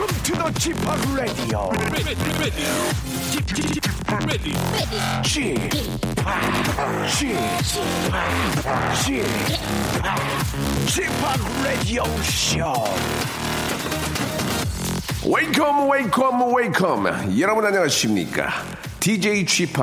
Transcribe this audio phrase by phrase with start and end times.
[0.00, 0.78] Welcome to the Chip
[1.14, 1.70] Radio.
[3.30, 3.84] Chip, Chip,
[10.86, 11.10] Chip,
[11.62, 12.88] Radio Show.
[15.22, 17.38] Welcome, welcome, welcome.
[17.38, 18.48] 여러분 안녕하십니까?
[19.00, 19.78] DJ Chip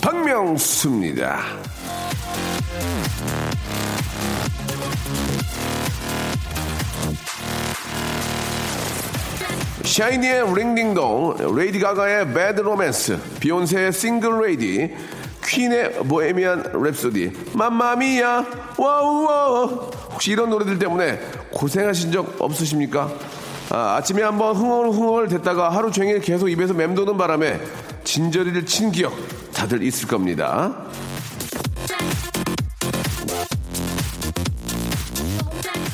[0.00, 1.42] 박명수입니다.
[9.92, 14.90] 샤이니의 Ring Ding Dong, 레이디 가가의 Bad Romance, 비욘세의 Single Lady,
[15.44, 18.46] 퀸의 Bohemian Rhapsody, Mamma Mia,
[18.78, 19.56] 와우와
[20.12, 21.20] 혹시 이런 노래들 때문에
[21.52, 23.12] 고생하신 적 없으십니까?
[23.68, 27.60] 아, 아침에 한번 흥얼흥얼 됐다가 하루 종일 계속 입에서 맴도는 바람에
[28.04, 29.12] 진저리를 친 기억
[29.52, 30.74] 다들 있을 겁니다.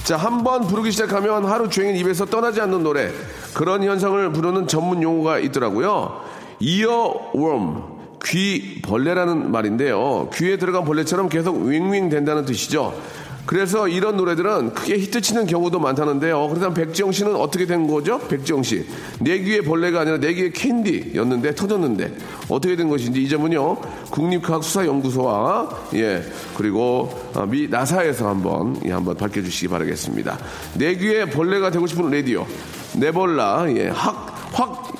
[0.05, 3.11] 자, 한 번 부르기 시작하면 하루 종일 입에서 떠나지 않는 노래.
[3.59, 6.21] 그런 현상을 부르는 전문 용어가 있더라고요.
[6.61, 7.99] 이어웜.
[8.25, 10.31] 귀 벌레라는 말인데요.
[10.33, 12.95] 귀에 들어간 벌레처럼 계속 윙윙 된다는 뜻이죠.
[13.47, 16.49] 그래서 이런 노래들은 크게 히트치는 경우도 많다는데요.
[16.49, 18.21] 그래서 백지영 씨는 어떻게 된 거죠?
[18.29, 18.87] 백지영 씨.
[19.19, 22.15] 내 귀에 벌레가 아니라 내 귀에 캔디였는데 터졌는데
[22.49, 23.77] 어떻게 된 것인지 이 점은요.
[24.11, 26.23] 국립과학수사연구소와 예
[26.57, 30.39] 그리고 아, 미 나사에서 한번 예, 한번 밝혀주시기 바라겠습니다.
[30.75, 32.47] 내 귀에 벌레가 되고 싶은 라디오
[32.99, 34.93] 네볼라 예 확 확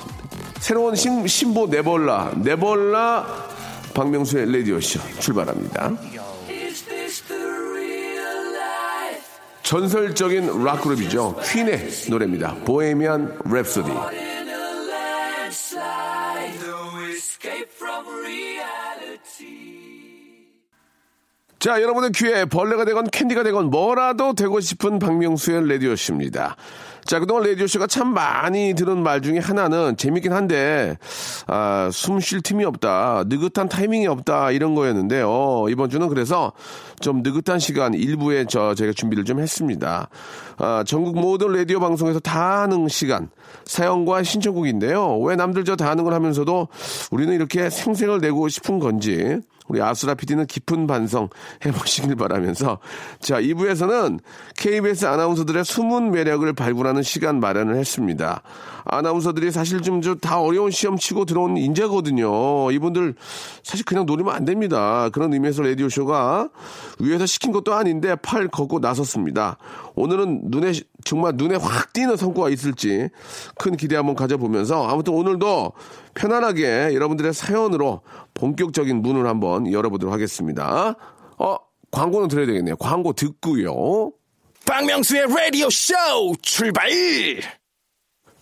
[0.59, 3.25] 새로운 신, 신보 네볼라 네볼라
[3.93, 5.91] 박명수의 라디오쇼 출발합니다.
[9.63, 11.35] 전설적인 락 그룹이죠.
[11.43, 12.55] 퀸의 노래입니다.
[12.65, 13.89] 보헤미안 랩소디.
[21.59, 26.55] 자, 여러분의 귀에 벌레가 되건 캔디가 되건 뭐라도 되고 싶은 박명수의 라디오쇼입니다.
[27.09, 30.95] 자, 그동안 라디오쇼가 참 많이 들은 말 중에 하나는 재밌긴 한데,
[31.47, 33.23] 아, 숨 쉴 틈이 없다.
[33.25, 34.51] 느긋한 타이밍이 없다.
[34.51, 35.65] 이런 거였는데요.
[35.71, 36.53] 이번 주는 그래서
[36.99, 40.07] 좀 느긋한 시간 일부에 저, 제가 준비를 좀 했습니다.
[40.59, 43.31] 아, 전국 모든 라디오 방송에서 다 하는 시간.
[43.65, 45.17] 사연과 신청곡인데요.
[45.21, 46.67] 왜 남들 저 다 하는 걸 하면서도
[47.09, 49.39] 우리는 이렇게 생생을 내고 싶은 건지.
[49.69, 51.29] 우리 아수라 PD는 깊은 반성
[51.65, 52.79] 해보시길 바라면서
[53.21, 54.19] 자 2부에서는
[54.57, 58.41] KBS 아나운서들의 숨은 매력을 발굴하는 시간 마련을 했습니다.
[58.83, 62.71] 아나운서들이 사실 좀 다 어려운 시험 치고 들어온 인재거든요.
[62.71, 63.15] 이분들
[63.63, 65.09] 사실 그냥 노리면 안 됩니다.
[65.11, 66.49] 그런 의미에서 라디오 쇼가
[66.99, 69.57] 위에서 시킨 것도 아닌데 팔 걷고 나섰습니다.
[69.99, 70.71] 오늘은 눈에
[71.03, 73.09] 정말 눈에 확 띄는 성과가 있을지
[73.55, 75.73] 큰 기대 한번 가져보면서 아무튼 오늘도
[76.13, 78.01] 편안하게 여러분들의 사연으로
[78.33, 80.95] 본격적인 문을 한번 열어보도록 하겠습니다.
[81.37, 81.55] 어,
[81.91, 82.77] 광고는 드려야 되겠네요.
[82.77, 84.13] 광고 듣고요.
[84.65, 85.93] 박명수의 라디오 쇼
[86.41, 86.89] 출발!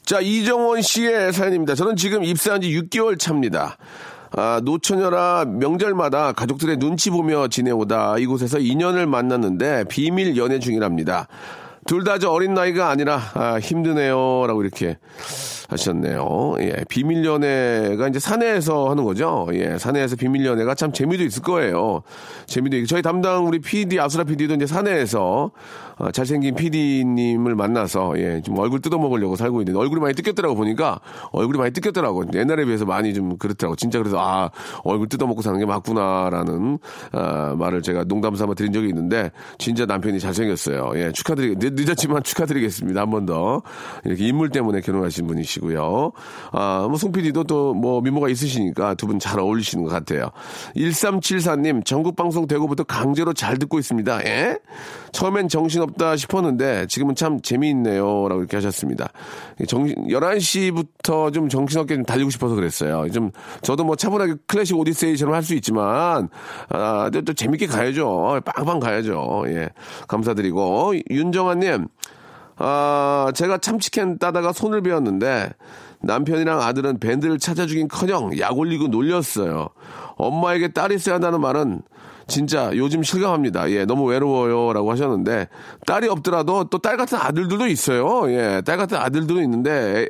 [0.06, 1.74] 자, 이정원 씨의 사연입니다.
[1.74, 3.78] 저는 지금 입사한 지 6개월 차입니다.
[4.31, 11.27] 아, 노처녀라 명절마다 가족들의 눈치 보며 지내오다 이곳에서 인연을 만났는데 비밀 연애 중이랍니다.
[11.85, 14.45] 둘 다 저 어린 나이가 아니라 아, 힘드네요.
[14.47, 14.97] 라고 이렇게
[15.67, 16.55] 하셨네요.
[16.59, 19.47] 예, 비밀 연애가 이제 사내에서 하는 거죠.
[19.53, 22.01] 예, 사내에서 비밀 연애가 참 재미도 있을 거예요.
[22.45, 25.51] 재미도 있고 저희 담당 우리 PD 아수라 PD도 이제 사내에서
[26.00, 31.00] 어, 잘생긴 PD님을 만나서 예, 좀 얼굴 뜯어 먹으려고 살고 있는데 얼굴이 많이 뜯겼더라고 보니까
[31.31, 32.23] 얼굴이 많이 뜯겼더라고.
[32.35, 33.75] 옛날에 비해서 많이 좀 그렇더라고.
[33.75, 34.50] 진짜 그래서 아
[34.83, 36.77] 얼굴 뜯어 먹고 사는 게 맞구나라는
[37.13, 40.91] 아, 말을 제가 농담 삼아 드린 적이 있는데 진짜 남편이 잘생겼어요.
[40.95, 43.01] 예, 축하드리 늦었지만 축하드리겠습니다.
[43.01, 43.62] 한 번 더
[44.06, 46.12] 이렇게 인물 때문에 결혼하신 분이시 고요.
[46.51, 50.30] 아, 뭐 송 PD도 또 뭐 미모가 있으시니까 두 분 잘 어울리시는 것 같아요.
[50.75, 54.25] 1374님 전국 방송 되고부터 강제로 잘 듣고 있습니다.
[54.25, 54.57] 예?
[55.12, 58.27] 처음엔 정신없다 싶었는데 지금은 참 재미있네요.
[58.30, 59.09] 라고 이렇게 하셨습니다.
[59.68, 63.09] 정신, 11시부터 좀 정신없게 좀 달리고 싶어서 그랬어요.
[63.12, 63.31] 좀,
[63.62, 66.27] 저도 뭐 차분하게 클래식 오디세이처럼 할 수 있지만,
[66.69, 68.42] 아, 또, 또 재밌게 가야죠.
[68.44, 69.44] 빵빵 가야죠.
[69.48, 69.69] 예.
[70.09, 70.95] 감사드리고.
[71.09, 71.88] 윤정아님,
[72.57, 75.51] 아, 제가 참치캔 따다가 손을 베었는데,
[76.01, 79.69] 남편이랑 아들은 밴드를 찾아주긴 커녕 약 올리고 놀렸어요.
[80.15, 81.81] 엄마에게 딸이 있어야 한다는 말은
[82.27, 83.71] 진짜 요즘 실감합니다.
[83.71, 85.48] 예, 너무 외로워요라고 하셨는데
[85.86, 88.30] 딸이 없더라도 또 딸 같은 아들들도 있어요.
[88.31, 90.07] 예, 딸 같은 아들들도 있는데 에,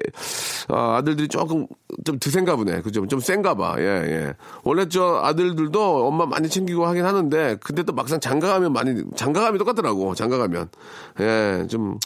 [0.73, 1.67] 어, 아들들이 조금
[2.03, 2.81] 좀 드센가 보네.
[2.81, 3.05] 그죠?
[3.07, 3.75] 좀 센가 봐.
[3.77, 4.33] 예, 예.
[4.63, 10.15] 원래 저 아들들도 엄마 많이 챙기고 하긴 하는데 근데 또 막상 장가가면 많이 장가가면 똑같더라고.
[10.15, 10.69] 장가가면.
[11.21, 11.99] 예, 좀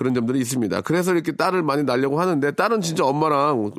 [0.00, 0.80] 그런 점들이 있습니다.
[0.80, 3.70] 그래서 이렇게 딸을 많이 낳으려고 하는데 딸은 진짜 엄마랑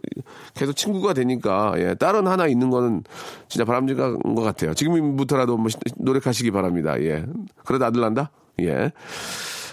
[0.53, 3.03] 계속 친구가 되니까 예, 딸은 하나 있는 거는
[3.47, 4.75] 진짜 바람직한 것 같아요.
[4.75, 7.01] 지금부터라도 뭐 노력하시기 바랍니다.
[7.01, 7.25] 예.
[7.65, 8.29] 그래도 아들 난다?
[8.61, 8.91] 예.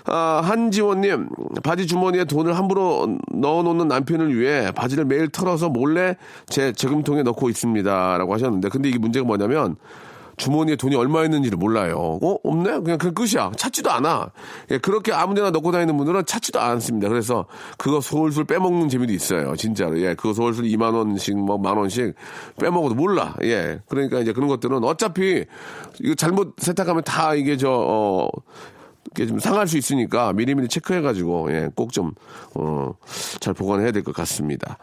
[0.06, 1.28] 아, 한지원님,
[1.62, 6.16] 바지 주머니에 돈을 함부로 넣어놓는 남편을 위해 바지를 매일 털어서 몰래
[6.46, 8.16] 제 저금통에 넣고 있습니다.
[8.16, 9.76] 라고 하셨는데, 근데 이게 문제가 뭐냐면,
[10.38, 12.18] 주머니에 돈이 얼마 있는지를 몰라요.
[12.22, 12.36] 어?
[12.42, 12.80] 없네?
[12.80, 13.52] 그냥 그 끝이야.
[13.56, 14.30] 찾지도 않아.
[14.70, 17.08] 예, 그렇게 아무 데나 넣고 다니는 분들은 찾지도 않습니다.
[17.08, 17.46] 그래서
[17.76, 19.54] 그거 솔솔 빼먹는 재미도 있어요.
[19.56, 20.00] 진짜로.
[20.00, 22.14] 예, 그거 솔솔 2만원씩, 뭐, 만원씩
[22.58, 23.34] 빼먹어도 몰라.
[23.42, 23.80] 예.
[23.88, 25.44] 그러니까 이제 그런 것들은 어차피
[26.00, 28.28] 이거 잘못 세탁하면 다 이게 저, 어,
[29.14, 32.12] 좀 상할 수 있으니까 미리미리 체크해가지고 예, 꼭 좀
[32.54, 32.94] 어,
[33.40, 34.78] 잘 보관해야 될 것 같습니다.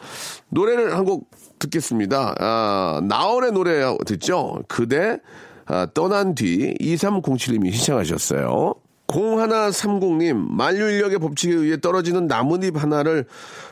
[0.49, 1.29] 노래를 한 곡
[1.59, 2.35] 듣겠습니다.
[2.39, 4.61] 아, 나얼의 노래 듣죠?
[4.67, 5.19] 그대
[5.65, 8.75] 아, 떠난 뒤 2307님이 시청하셨어요.
[9.07, 13.25] 0130님, 만류인력의 법칙에 의해 떨어지는 나뭇잎 하나를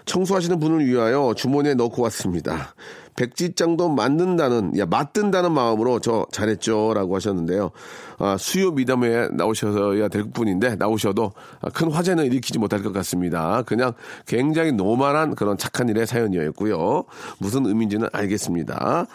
[0.05, 2.75] 청소하시는 분을 위하여 주머니에 넣고 왔습니다.
[3.15, 6.93] 백지장도 맞는다는, 야, 맞든다는 마음으로 저 잘했죠.
[6.95, 7.69] 라고 하셨는데요.
[8.17, 11.33] 아, 수요 미담에 나오셔야 될 뿐인데, 나오셔도
[11.73, 13.61] 큰 화제는 일으키지 못할 것 같습니다.
[13.63, 13.93] 그냥
[14.25, 17.03] 굉장히 normal한 그런 착한 일의 사연이었고요.
[17.37, 19.05] 무슨 의미인지는 알겠습니다.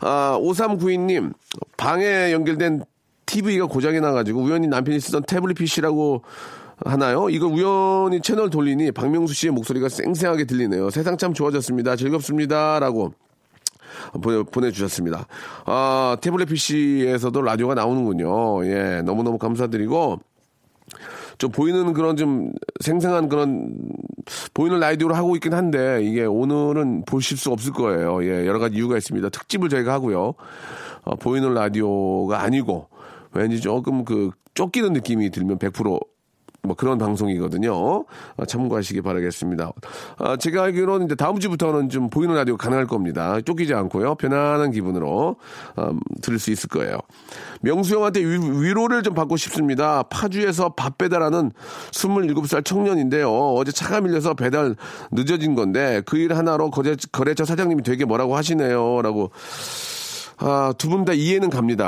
[0.00, 1.34] 아, 5392님,
[1.76, 2.84] 방에 연결된
[3.32, 6.22] TV가 고장이 나가지고 우연히 남편이 쓰던 태블릿 PC라고
[6.84, 7.30] 하나요?
[7.30, 10.90] 이거 우연히 채널 돌리니 박명수 씨의 목소리가 쌩쌩하게 들리네요.
[10.90, 11.96] 세상 참 좋아졌습니다.
[11.96, 12.78] 즐겁습니다.
[12.78, 13.14] 라고
[14.22, 15.26] 보내, 보내주셨습니다.
[15.64, 18.66] 아, 태블릿 PC에서도 라디오가 나오는군요.
[18.66, 20.20] 예, 너무너무 감사드리고,
[21.38, 23.74] 좀 보이는 그런 좀 생생한 그런
[24.52, 28.22] 보이는 라디오를 하고 있긴 한데 이게 오늘은 보실 수 없을 거예요.
[28.24, 29.30] 예, 여러 가지 이유가 있습니다.
[29.30, 30.34] 특집을 저희가 하고요.
[31.04, 32.91] 어, 보이는 라디오가 아니고
[33.34, 37.72] 왠지 조금 그 쫓기는 느낌이 들면 100%뭐 그런 방송이거든요.
[37.74, 39.72] 어, 참고하시기 바라겠습니다.
[40.18, 43.40] 아, 제가 알기로는 이제 다음 주부터는 좀 보이는 라디오 가능할 겁니다.
[43.40, 44.14] 쫓기지 않고요.
[44.14, 45.36] 편안한 기분으로
[45.78, 46.98] 음, 들을 수 있을 거예요.
[47.62, 50.04] 명수 형한테 위, 로를좀 받고 싶습니다.
[50.04, 51.50] 파주에서 밥 배달하는
[51.90, 53.28] 27살 청년인데요.
[53.32, 54.76] 어제 차가 밀려서 배달
[55.10, 59.02] 늦어진 건데 그 일 하나로 거래, 거래처 사장님이 되게 뭐라고 하시네요.
[59.02, 59.32] 라고
[60.44, 61.86] 아, 두 분 다 이해는 갑니다.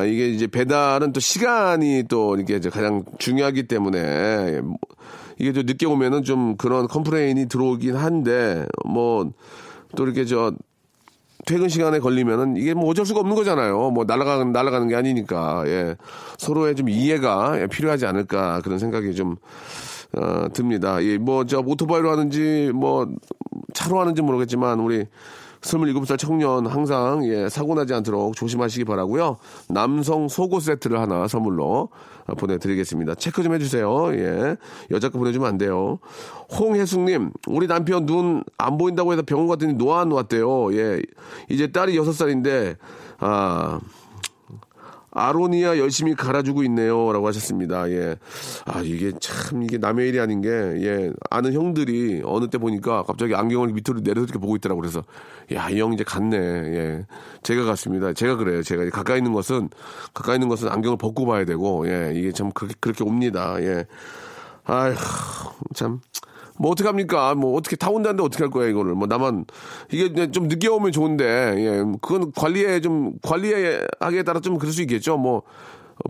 [0.00, 4.60] 아, 이게 이제 배달은 또 시간이 또 이게 가장 중요하기 때문에
[5.38, 9.30] 이게 좀 늦게 오면은 좀 그런 complain이 들어오긴 한데 뭐
[9.96, 10.52] 또 이렇게 저
[11.46, 13.90] 퇴근 시간에 걸리면은 이게 뭐 어쩔 수가 없는 거잖아요.
[13.90, 15.96] 뭐 날아가는 날아가는 게 아니니까 예.
[16.36, 19.36] 서로의 좀 이해가 필요하지 않을까 그런 생각이 좀
[20.14, 21.02] 어, 듭니다.
[21.02, 23.08] 예, 뭐저 오토바이로 하는지 뭐
[23.72, 25.06] 차로 하는지 모르겠지만 우리
[25.76, 29.36] 27살 청년 항상 예, 사고 나지 않도록 조심하시기 바라고요.
[29.68, 31.90] 남성 속옷 세트를 하나 선물로
[32.38, 33.14] 보내드리겠습니다.
[33.14, 34.12] 체크 좀 해주세요.
[34.14, 34.56] 예,
[34.90, 35.98] 여자 거 보내주면 안 돼요.
[36.58, 40.74] 홍혜숙님, 우리 남편 눈 안 보인다고 해서 병원 갔더니 노안 왔대요.
[40.74, 41.00] 예,
[41.48, 42.76] 이제 딸이 6살인데
[43.20, 43.80] 아
[45.10, 47.12] 아로니아 열심히 갈아주고 있네요.
[47.12, 47.90] 라고 하셨습니다.
[47.90, 48.16] 예.
[48.66, 51.12] 아, 이게 참, 이게 남의 일이 아닌 게, 예.
[51.30, 54.80] 아는 형들이 어느 때 보니까 갑자기 안경을 밑으로 내려서 이렇게 보고 있더라고.
[54.80, 55.02] 그래서,
[55.52, 56.36] 야, 이 형 이제 갔네.
[56.36, 57.06] 예.
[57.42, 58.12] 제가 갔습니다.
[58.12, 58.62] 제가 그래요.
[58.62, 59.70] 제가 가까이 있는 것은,
[60.14, 62.12] 가까이 있는 것은 안경을 벗고 봐야 되고, 예.
[62.14, 63.56] 이게 참 그렇게, 그렇게 옵니다.
[63.60, 63.86] 예.
[64.64, 64.94] 아휴,
[65.74, 66.00] 참.
[66.58, 67.34] 뭐 어떡합니까?
[67.34, 68.94] 뭐 어떻게 타 온다는데 어떻게 할 거야 이거를.
[68.94, 69.44] 뭐 나만
[69.90, 75.16] 이게 좀 늦게 오면 좋은데 예, 그건 관리에 좀 관리하기에 따라 좀 그럴 수 있겠죠.
[75.16, 75.42] 뭐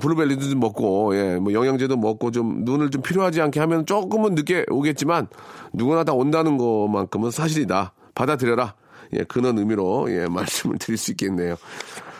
[0.00, 4.66] 블루벨리도 좀 먹고 예, 뭐 영양제도 먹고 좀 눈을 좀 필요하지 않게 하면 조금은 늦게
[4.70, 5.28] 오겠지만
[5.72, 7.92] 누구나 다 온다는 것만큼은 사실이다.
[8.14, 8.74] 받아들여라.
[9.14, 11.56] 예, 그런 의미로 예, 말씀을 드릴 수 있겠네요.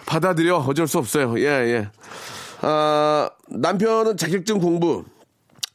[0.07, 1.39] 받아들여 어쩔 수 없어요.
[1.39, 1.91] 예, 예.
[2.63, 5.05] 아, 남편은 자격증 공부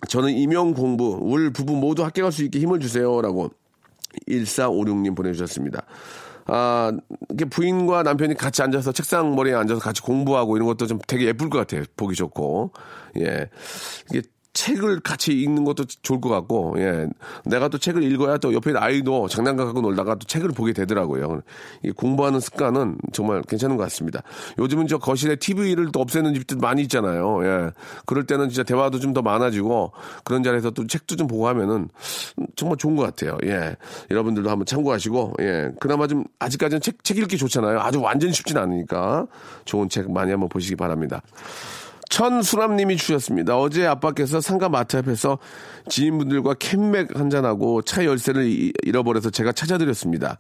[0.08, 3.50] 저는 임용 공부, 울 부부 모두 합격할 수 있게 힘을 주세요라고
[4.28, 5.86] 1456님 보내주셨습니다.
[6.46, 6.92] 아,
[7.32, 11.50] 이게 부인과 남편이 같이 앉아서 책상 머리에 앉아서 같이 공부하고 이런 것도 좀 되게 예쁠
[11.50, 11.84] 것 같아요.
[11.96, 12.72] 보기 좋고.
[13.20, 13.50] 예.
[14.10, 14.22] 이게
[14.54, 17.08] 책을 같이 읽는 것도 좋을 것 같고, 예.
[17.46, 21.42] 내가 또 책을 읽어야 또 옆에 아이도 장난감 갖고 놀다가 또 책을 보게 되더라고요.
[21.84, 24.22] 이 공부하는 습관은 정말 괜찮은 것 같습니다.
[24.60, 27.44] 요즘은 저 거실에 TV를 또 없애는 집들 많이 있잖아요.
[27.46, 27.72] 예.
[28.06, 29.92] 그럴 때는 진짜 대화도 좀 더 많아지고
[30.24, 31.88] 그런 자리에서 또 책도 좀 보고 하면은
[32.56, 33.38] 정말 좋은 것 같아요.
[33.46, 33.76] 예.
[34.10, 35.70] 여러분들도 한번 참고하시고, 예.
[35.80, 37.80] 그나마 좀 아직까지는 책, 책 읽기 좋잖아요.
[37.80, 39.28] 아주 완전 쉽진 않으니까
[39.66, 41.22] 좋은 책 많이 한번 보시기 바랍니다.
[42.18, 43.58] 천수람님이 주셨습니다.
[43.58, 45.40] 어제 아빠께서 상가 마트 앞에서
[45.90, 50.38] 지인분들과 캔맥 한잔하고 차 열쇠를 이- 잃어버려서 제가 찾아드렸습니다.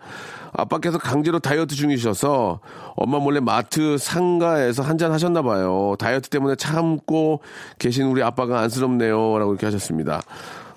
[0.52, 2.60] 아빠께서 강제로 다이어트 중이셔서
[2.96, 5.96] 엄마 몰래 마트 상가에서 한잔 하셨나 봐요.
[5.98, 7.42] 다이어트 때문에 참고
[7.80, 9.40] 계신 우리 아빠가 안쓰럽네요.
[9.40, 10.22] 라고 이렇게 하셨습니다.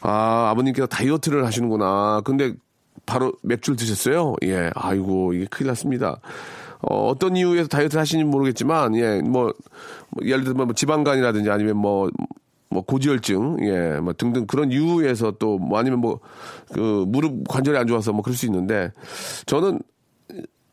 [0.01, 2.23] 아, 아버님께서 다이어트를 하시는구나.
[2.25, 2.55] 근데
[3.05, 4.35] 바로 맥주를 드셨어요?
[4.45, 4.71] 예.
[4.75, 6.17] 아이고, 이게 큰일 났습니다.
[6.83, 9.53] 어, 어떤 이유에서 다이어트를 하시는지 모르겠지만, 예, 뭐,
[10.11, 12.09] 뭐 예를 들면 뭐 지방간이라든지 아니면 뭐,
[12.69, 16.21] 뭐 고지혈증, 예, 뭐 등등 그런 이유에서 또 뭐 아니면 뭐,
[16.73, 18.91] 그 무릎 관절이 안 좋아서 뭐 그럴 수 있는데,
[19.47, 19.81] 저는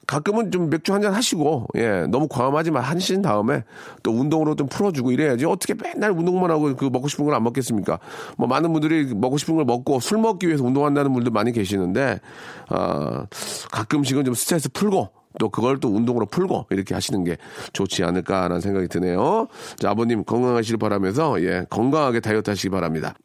[0.05, 3.63] 가끔은 좀 맥주 한 잔 하시고, 예, 너무 과음하지 마, 하신 다음에
[4.03, 7.99] 또 운동으로 좀 풀어주고 이래야지 어떻게 맨날 운동만 하고 그 먹고 싶은 걸 안 먹겠습니까?
[8.37, 12.19] 뭐 많은 분들이 먹고 싶은 걸 먹고 술 먹기 위해서 운동한다는 분들 많이 계시는데,
[12.67, 13.25] 아,
[13.71, 15.07] 가끔씩은 좀 스트레스 풀고,
[15.39, 17.37] 또 그걸 또 운동으로 풀고 이렇게 하시는 게
[17.73, 19.47] 좋지 않을까라는 생각이 드네요.
[19.77, 23.15] 자, 아버님 건강하시길 바라면서, 예, 건강하게 다이어트 하시기 바랍니다.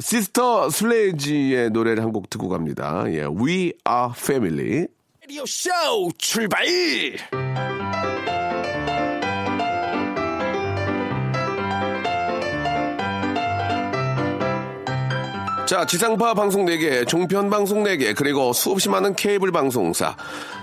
[0.00, 3.04] 시스터 슬레이지의 노래를 한 곡 듣고 갑니다.
[3.08, 4.86] 예, We Are Family.
[5.22, 5.70] 라디오 쇼
[6.18, 6.64] 출발!
[15.66, 20.14] 자, 지상파 방송 4개, 종편 방송 4개, 그리고 수없이 많은 케이블 방송사.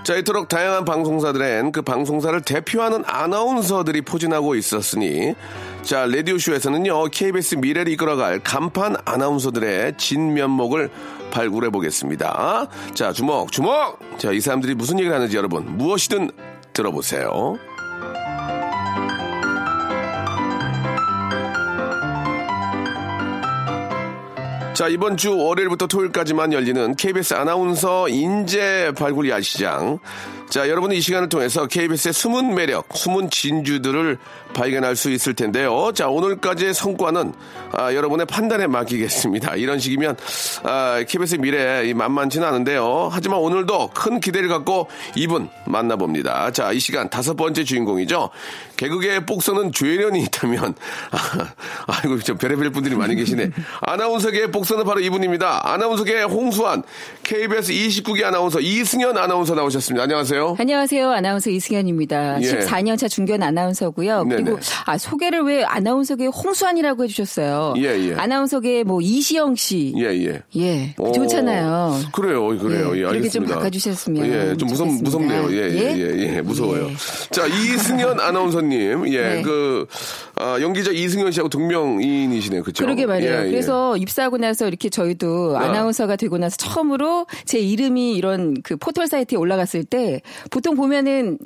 [0.04, 5.34] 자, 이토록 다양한 방송사들엔 그 방송사를 대표하는 아나운서들이 포진하고 있었으니,
[5.82, 10.88] 자, 라디오쇼에서는요, KBS 미래를 이끌어갈 간판 아나운서들의 진면목을
[11.32, 12.68] 발굴해 보겠습니다.
[12.94, 13.98] 자, 주목, 주목!
[14.18, 16.30] 자, 이 사람들이 무슨 얘기를 하는지 여러분, 무엇이든
[16.72, 17.58] 들어보세요.
[24.74, 29.98] 자, 이번 주 월요일부터 토요일까지만 열리는 KBS 아나운서 인재 발굴 야시장.
[30.48, 34.18] 자, 여러분은 이 시간을 통해서 KBS의 숨은 매력, 숨은 진주들을
[34.54, 35.92] 발견할 수 있을 텐데요.
[35.94, 37.32] 자, 오늘까지의 성과는
[37.72, 39.56] 아, 여러분의 판단에 맡기겠습니다.
[39.56, 40.16] 이런 식이면
[40.64, 43.08] 아, KBS의 미래 이 만만치는 않은데요.
[43.12, 46.50] 하지만 오늘도 큰 기대를 갖고 이분 만나봅니다.
[46.52, 48.30] 자, 이 시간 다섯 번째 주인공이죠.
[48.76, 50.74] 개그계의 복선은 죄련이 있다면
[51.12, 51.52] 아,
[51.86, 53.50] 아이고 좀 별의별 분들이 많이 계시네.
[53.80, 55.72] 아나운서계의 복선 은 바로 이분입니다.
[55.72, 56.82] 아나운서계의 홍수환
[57.24, 60.04] KBS 29기 아나운서 이승현 아나운서 나오셨습니다.
[60.04, 60.56] 안녕하세요.
[60.58, 61.10] 안녕하세요.
[61.10, 62.42] 아나운서 이승현입니다.
[62.42, 62.46] 예.
[62.46, 64.24] 14년차 중견 아나운서고요.
[64.24, 64.42] 네네.
[64.42, 67.74] 그리고 아, 소개를 왜 아나운서계 홍수환이라고 해주셨어요.
[67.78, 68.14] 예, 예.
[68.14, 69.92] 아나운서계 뭐 이시영 씨.
[69.98, 70.42] 예, 예.
[70.56, 71.98] 예, 오, 좋잖아요.
[72.12, 72.92] 그래요, 그래요.
[72.94, 73.54] 예, 예, 그렇게 좀 알겠습니다.
[73.56, 74.86] 바꿔주셨으면 예, 좀 무섭.
[74.86, 75.52] 무섭네요.
[75.52, 75.96] 예, 예, 예?
[75.98, 76.88] 예, 예, 무서워요.
[76.88, 76.94] 예.
[77.30, 79.42] 자, 이승현 아나운서님, 예, 네.
[79.42, 79.86] 그,
[80.42, 82.62] 아, 연기자 이승현 씨하고 동명이인이시네요.
[82.62, 82.84] 그죠?
[82.84, 83.32] 그러게 말이에요.
[83.32, 83.50] 예, 예.
[83.50, 85.62] 그래서 입사하고 나서 이렇게 저희도 아.
[85.64, 90.20] 아나운서가 되고 나서 처음으로 제 이름이 이런 그 포털 사이트에 올라갔을 때
[90.50, 91.38] 보통 보면은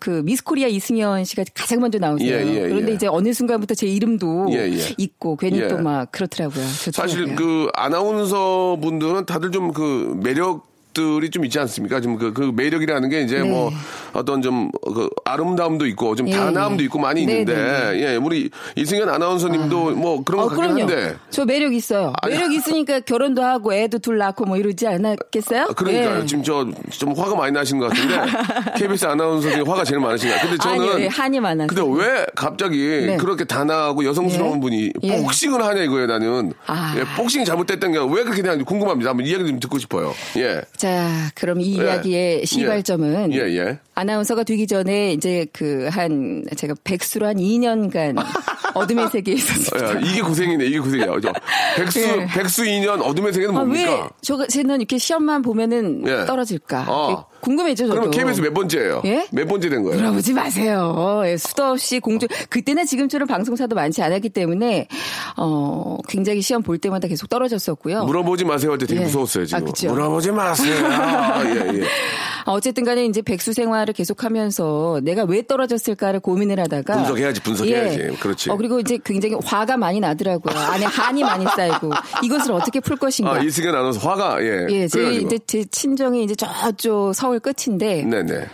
[0.00, 2.34] 그 미스코리아 이승현 씨가 가장 먼저 나오세요.
[2.34, 2.94] 예, 예, 그런데 예.
[2.94, 4.94] 이제 어느 순간부터 제 이름도 예, 예.
[4.98, 5.68] 있고 괜히 예.
[5.68, 6.64] 또막 그렇더라고요.
[6.64, 7.36] 사실 좋더라고요.
[7.36, 12.00] 그 아나운서 분들은 다들 좀 그 매력 들이 좀 있지 않습니까?
[12.00, 13.48] 지금 그, 그 매력이라는 게 이제 네.
[13.48, 13.70] 뭐
[14.12, 16.84] 어떤 좀 그 아름다움도 있고 좀 예, 단아함도 예.
[16.86, 20.80] 있고 많이 네, 있는데 네, 예 우리 이승현 아나운서님도 뭐 그런 거 어, 같긴.
[20.82, 22.12] 한데 저 매력 있어요.
[22.22, 25.66] 아니, 매력 있으니까 결혼도 하고 애도 둘 낳고 뭐 이러지 않았겠어요?
[25.76, 26.20] 그러니까요.
[26.22, 26.26] 예.
[26.26, 28.14] 지금 저 좀 화가 많이 나신 것 같은데
[28.78, 30.50] KBS 아나운서 중에 화가 제일 많으신 것 같아요.
[30.50, 31.74] 근데 저는 아니요, 예, 한이 많아서.
[31.74, 33.16] 근데 왜 갑자기 네.
[33.16, 34.60] 그렇게 단아하고 여성스러운 예.
[34.60, 35.22] 분이 예.
[35.22, 36.52] 복싱을 하냐 이거예요, 나는.
[36.66, 36.94] 아.
[36.96, 39.10] 예, 복싱이 잘못됐던 게 왜 그렇게 되는지 궁금합니다.
[39.10, 40.14] 한번 이야기 좀 듣고 싶어요.
[40.36, 40.60] 예.
[40.84, 41.84] 자, 그럼 이 예.
[41.84, 43.78] 이야기의 시발점은 예, 예.
[43.94, 48.16] 아나운서가 되기 전에 이제 그 한 제가 백수로 한 2년간
[48.74, 49.84] 어둠의 세계에 있었어요.
[49.96, 51.06] 야, 이게 고생이네, 이게 고생이야.
[51.22, 51.32] 저
[51.76, 52.26] 백수, 예.
[52.26, 54.10] 백수 2년 어둠의 세계는 아, 왜 뭡니까?
[54.22, 56.24] 저가 쟤는 이렇게 시험만 보면은 예.
[56.26, 56.86] 떨어질까?
[56.88, 57.26] 어.
[57.40, 57.92] 궁금했죠, 저도.
[58.00, 59.02] 그러면 KBS 몇 번째예요?
[59.04, 59.26] 예?
[59.30, 59.98] 몇 번째 된 거예요?
[60.00, 61.22] 물어보지 마세요.
[61.26, 64.88] 예, 수도 없이 공주 그때는 지금처럼 방송사도 많지 않았기 때문에
[65.36, 68.04] 어 굉장히 시험 볼 때마다 계속 떨어졌었고요.
[68.04, 69.04] 물어보지 마세요 할 때 되게 예.
[69.04, 69.66] 무서웠어요, 지금.
[69.68, 69.92] 아.
[69.92, 70.74] 물어보지 마세요.
[70.86, 71.84] 아, 예, 예.
[72.46, 77.98] 어, 어쨌든 간에 이제 백수 생활을 계속하면서 내가 왜 떨어졌을까를 고민을 하다가 분석해야지, 분석해야지.
[78.00, 78.06] 예.
[78.16, 78.50] 그렇지.
[78.50, 80.54] 어, 그리고 이제 굉장히 화가 많이 나더라고요.
[80.56, 81.90] 안에 한이 많이 쌓이고
[82.22, 83.34] 이것을 어떻게 풀 것인가.
[83.34, 84.66] 아, 이승현 아나운서 화가, 예.
[84.70, 85.26] 예, 제 그래가지고.
[85.26, 88.46] 이제 제 친정이 이제 저쪽 서울 끝인데 네네.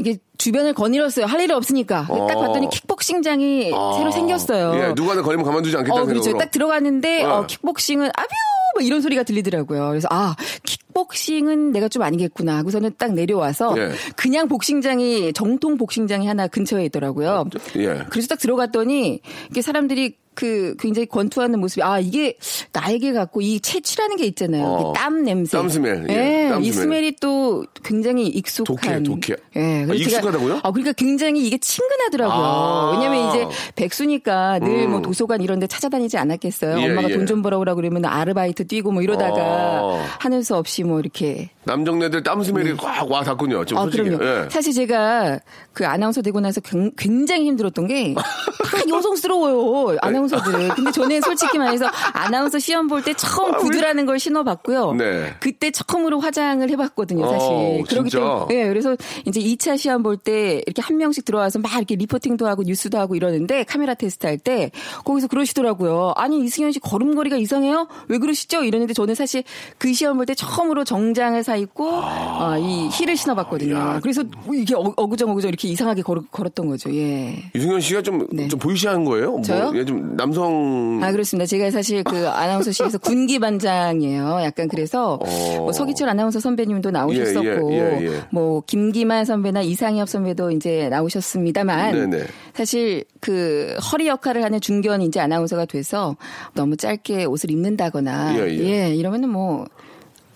[0.00, 1.26] 이게 주변을 거닐었어요.
[1.26, 2.06] 할 일이 없으니까.
[2.06, 4.72] 딱 봤더니 킥복싱장이 새로 생겼어요.
[4.76, 6.22] 예, 누가 나 걸리면 가만두지 않겠다는 어, 그렇죠.
[6.22, 6.44] 생각으로.
[6.44, 7.38] 딱 들어갔는데 어.
[7.38, 8.28] 어, 킥복싱은 아뷰
[8.76, 9.88] 뭐 이런 소리가 들리더라고요.
[9.88, 10.77] 그래서 아킥
[11.08, 12.58] 복싱은 내가 좀 아니겠구나.
[12.58, 13.90] 하고서는 딱 내려와서 예.
[14.16, 17.46] 그냥 복싱장이 정통 복싱장이 하나 근처에 있더라고요.
[17.76, 18.04] 예.
[18.10, 22.36] 그래서 딱 들어갔더니 이게 사람들이 그 굉장히 권투하는 모습이 아 이게
[22.72, 24.62] 나에게 갖고 이 채취라는 게 있잖아요.
[24.64, 24.92] 어.
[24.92, 25.56] 땀 냄새.
[25.58, 26.06] 땀 스멜.
[26.10, 26.82] 예, 예, 땀이 스멜.
[26.84, 29.02] 스멜이 또 굉장히 익숙한.
[29.02, 29.36] 독해, 독해.
[29.56, 30.60] 예, 아, 익숙하다고요?
[30.62, 32.36] 아, 그러니까 굉장히 이게 친근하더라고요.
[32.38, 32.90] 아.
[32.92, 35.02] 왜냐면 이제 백수니까 늘뭐 음.
[35.02, 36.78] 도서관 이런 데 찾아다니지 않았겠어요.
[36.82, 37.14] 예, 엄마가 예.
[37.14, 40.06] 돈좀 벌어오라 그러면 아르바이트 뛰고 뭐 이러다가 아.
[40.20, 43.64] 하는 수 없이 뭐 이렇게 남정네들 땀 스멜이 꽉 와 닿군요.
[43.64, 44.04] 좀 아, 솔직히.
[44.10, 44.24] 그럼요.
[44.44, 44.48] 예.
[44.50, 45.40] 사실 제가
[45.72, 48.14] 그 아나운서 되고 나서 굉- 굉장히 힘들었던 게
[48.68, 49.96] 다 여성스러워요.
[50.02, 50.68] 아나운서 들.
[50.74, 54.92] 근데 저는 솔직히 말해서 아나운서 시험 볼 때 처음 구두라는 걸 신어봤고요.
[54.94, 55.34] 네.
[55.40, 57.48] 그때 처음으로 화장을 해봤거든요, 사실.
[57.50, 58.10] 어, 그렇기?
[58.10, 58.46] 때문에.
[58.50, 62.62] 예, 그래서 이제 2차 시험 볼 때 이렇게 한 명씩 들어와서 막 이렇게 리포팅도 하고
[62.64, 64.70] 뉴스도 하고 이러는데 카메라 테스트 할 때
[65.04, 66.12] 거기서 그러시더라고요.
[66.16, 67.88] 아니, 이승현 씨 걸음걸이가 이상해요?
[68.08, 68.62] 왜 그러시죠?
[68.64, 69.42] 이러는데 저는 사실
[69.78, 74.00] 그 시험 볼 때 처음으로 정장을 사 입고 어, 이 힐을 신어봤거든요.
[74.02, 76.92] 그래서 이게 어- 어구정어구정 이렇게 이상하게 걸, 걸었던 거죠.
[76.94, 77.42] 예.
[77.54, 78.48] 유승현 씨가 좀, 네.
[78.48, 79.40] 좀 보이시한 거예요?
[79.44, 79.70] 저요?
[79.70, 81.00] 뭐, 예, 좀 남성.
[81.02, 81.46] 아 그렇습니다.
[81.46, 84.40] 제가 사실 그 아나운서실에서 군기 반장이에요.
[84.42, 85.56] 약간 그래서 어.
[85.58, 88.22] 뭐 서기철 아나운서 선배님도 나오셨었고, 예, 예, 예, 예.
[88.30, 92.24] 뭐 김기만 선배나 이상엽 선배도 이제 나오셨습니다만, 네네.
[92.52, 96.16] 사실 그 허리 역할을 하는 중견 이제 아나운서가 돼서
[96.54, 98.94] 너무 짧게 옷을 입는다거나, 예, 예.
[98.94, 99.66] 이러면은 뭐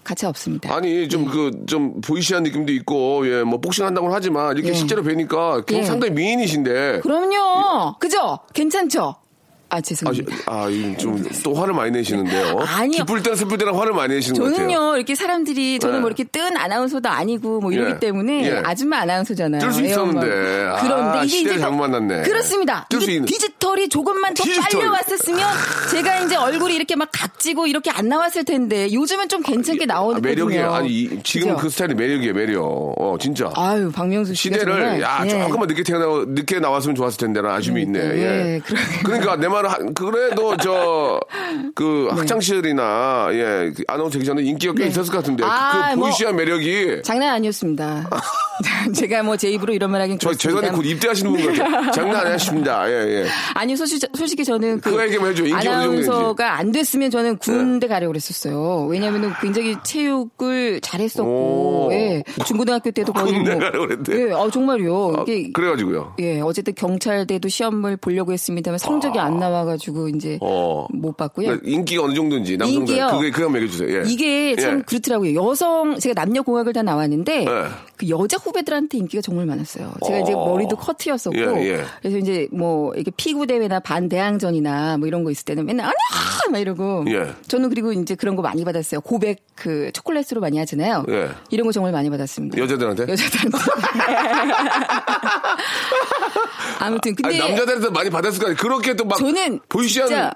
[0.05, 0.75] 가차 없습니다.
[0.75, 4.75] 아니, 좀 그, 좀 보이시한 느낌도 있고, 예, 뭐 복싱한다고는 하지만, 이렇게 예.
[4.75, 5.83] 실제로 뵈니까 예.
[5.83, 7.01] 상당히 미인이신데.
[7.01, 8.39] 그럼요, 그죠?
[8.53, 9.17] 괜찮죠?
[9.73, 10.37] 아 아, 죄송합니다.
[10.47, 12.59] 아, 좀 또 화를 많이 내시는데요.
[12.67, 13.05] 아니요.
[13.05, 14.69] 기쁠 때나 슬플 때나 화를 많이 내시는 것 같아요.
[14.69, 16.00] 저는요 이렇게 사람들이 저는 네.
[16.00, 17.99] 뭐 이렇게 뜬 아나운서도 아니고 뭐 이러기 예.
[17.99, 18.62] 때문에 예.
[18.64, 19.61] 아줌마 아나운서잖아요.
[19.61, 20.26] 뜰수 예, 있었는데.
[20.26, 20.76] 뭐.
[20.76, 22.23] 아, 그런데 이게 시대를 이제 잘못 만났네.
[22.23, 22.87] 그렇습니다.
[22.91, 24.81] 뜰수 이게 있는- 디지털이 조금만 더 디지털.
[24.81, 25.49] 빨려 왔었으면
[25.91, 30.21] 제가 이제 얼굴이 이렇게 막 각지고 이렇게 안 나왔을 텐데 요즘은 좀 괜찮게 아, 나오거든요.
[30.29, 30.71] 매력이에요.
[30.73, 31.57] 아니, 이- 지금 그죠?
[31.62, 32.62] 그 스타일이 매력이에요, 매력.
[32.99, 33.50] 어, 진짜.
[33.57, 35.29] 아유 박명수 시대를 정말, 야 예.
[35.31, 37.99] 조금만 늦게 태어나 늦게 나왔으면 좋았을 텐데라는 아쉬움이 있네.
[38.00, 38.61] 예, 예.
[38.64, 42.19] 그러- 그러니까 내 말은 한- 그래도 저그 네.
[42.19, 46.37] 학창 시절이나 예그 아나운서 되기 전에 인기가 꽤 있었을 것 같은데 아, 그 뭐- 보이시한
[46.37, 48.09] 매력이 장난 아니었습니다.
[48.95, 50.33] 제가 뭐 제 입으로 이런 말 하긴 저.
[50.35, 51.90] 죄송한데 곧 입대하시는 분 같아요.
[51.90, 52.88] 장난 아니십니다.
[52.88, 52.92] 예
[53.23, 53.26] 예.
[53.54, 55.45] 아니 솔직히, 솔직히 저는 그 그거 얘기만 해줘.
[55.45, 55.52] 인기.
[55.64, 55.69] 네.
[55.69, 58.87] 아나운서가 안 됐으면 저는 군대 가려고 그랬었어요.
[58.88, 61.92] 왜냐하면 굉장히 체육을 잘했었고 오.
[61.92, 62.22] 예.
[62.44, 64.29] 중고등학교 때도 거의 군대 뭐 가려고 그랬대?
[64.29, 65.14] 예, 어, 정말요.
[65.16, 66.14] 아, 그래가지고요.
[66.20, 70.87] 예, 어쨌든 경찰대도 시험을 보려고 했습니다만 성적이 안 나와 가지고 이제 어.
[70.91, 71.47] 못 봤고요.
[71.47, 73.07] 그러니까 인기가 어느 정도인지 남성들?
[73.11, 73.99] 그게 그거 매겨주세요.
[73.99, 74.03] 예.
[74.07, 74.83] 이게 참 예.
[74.83, 75.35] 그렇더라고요.
[75.35, 77.51] 여성 제가 남녀 공학을 다 나왔는데 네.
[78.03, 79.93] 그 여자 후배들한테 인기가 정말 많았어요.
[80.05, 80.45] 제가 이제 어.
[80.47, 81.85] 머리도 커트였었고 예, 예.
[82.01, 85.95] 그래서 이제 뭐 이렇게 피구 대회나 반 대항전이나 뭐 이런 거 있을 때는 맨날 아니야
[86.51, 87.33] 막 이러고 예.
[87.49, 89.01] 저는 그리고 이제 그런 거 많이 받았어요.
[89.03, 91.05] 고백 그 초콜릿으로 많이 하잖아요.
[91.09, 91.31] 예.
[91.51, 92.59] 이런 거 정말 많이 받았습니다.
[92.59, 93.03] 여자들한테?
[93.09, 93.59] 여자들한테.
[96.81, 98.57] 아무튼 근데 아니, 남자들한테 많이 받았을 거 아니에요.
[98.57, 100.33] 그렇게 또 막 저는 보이시한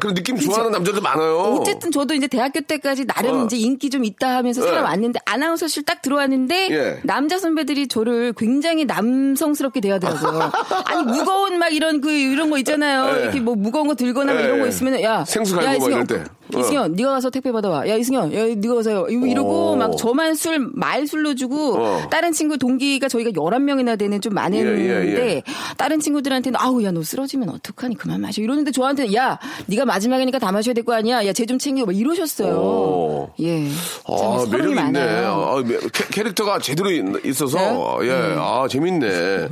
[0.00, 0.46] 그런 느낌 그쵸.
[0.48, 1.38] 좋아하는 남자들 많아요.
[1.60, 3.44] 어쨌든 저도 이제 대학교 때까지 나름 어.
[3.44, 4.68] 이제 인기 좀 있다 하면서 네.
[4.68, 7.00] 살아왔는데 아나운서실 딱 들어왔는데 예.
[7.10, 10.52] 남자 선배들이 저를 굉장히 남성스럽게 대하더라고요.
[10.84, 13.16] 아니 무거운 막 이런 그 이런 거 있잖아요.
[13.16, 13.22] 예.
[13.22, 14.68] 이렇게 뭐 무거운 거 들거나 뭐 예, 이런 거 예.
[14.68, 16.30] 있으면 야 생수 야, 갈고 막 이승현, 이럴 때.
[16.58, 16.60] 어.
[16.60, 17.88] 이승현 네가 가서 택배 받아와.
[17.88, 19.06] 야 이승현 야 네가 가서요.
[19.08, 19.76] 이러- 이러고 오.
[19.76, 22.08] 막 저만 술 말술로 주고 어.
[22.10, 25.42] 다른 친구 동기가 저희가 11명이나 되는 좀 많은데 예, 예, 예.
[25.76, 30.50] 다른 친구들한테는 아우 야 너 쓰러지면 어떡하니 그만 마셔 이러는데 저한테는 야 네가 마지막이니까 다
[30.50, 33.30] 마셔야 될 거 아니야 야 쟤 좀 챙겨 막 이러셨어요 오.
[33.40, 33.68] 예
[34.06, 34.82] 아, 매력이 있네.
[34.82, 35.30] 많아요.
[35.48, 38.08] 아, 매- 캐- 캐릭터가 제대로 있- 있어서, 네?
[38.08, 39.48] 예, 아, 재밌네.